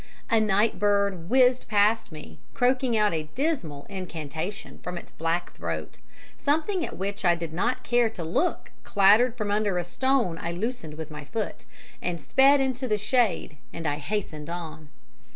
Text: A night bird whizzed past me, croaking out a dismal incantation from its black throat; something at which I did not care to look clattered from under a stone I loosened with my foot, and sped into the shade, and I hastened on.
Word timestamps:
A 0.31 0.39
night 0.39 0.79
bird 0.79 1.29
whizzed 1.29 1.67
past 1.67 2.11
me, 2.11 2.39
croaking 2.55 2.97
out 2.97 3.13
a 3.13 3.29
dismal 3.35 3.85
incantation 3.87 4.79
from 4.79 4.97
its 4.97 5.11
black 5.11 5.53
throat; 5.53 5.99
something 6.39 6.83
at 6.83 6.97
which 6.97 7.23
I 7.23 7.35
did 7.35 7.53
not 7.53 7.83
care 7.83 8.09
to 8.09 8.23
look 8.23 8.71
clattered 8.83 9.37
from 9.37 9.51
under 9.51 9.77
a 9.77 9.83
stone 9.83 10.39
I 10.41 10.53
loosened 10.53 10.95
with 10.95 11.11
my 11.11 11.23
foot, 11.23 11.65
and 12.01 12.19
sped 12.19 12.59
into 12.59 12.87
the 12.87 12.97
shade, 12.97 13.57
and 13.71 13.85
I 13.85 13.97
hastened 13.97 14.49
on. 14.49 14.89